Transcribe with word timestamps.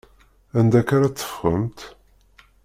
Anda 0.57 0.77
akka 0.79 0.93
ara 0.95 1.09
teffɣemt? 1.17 1.79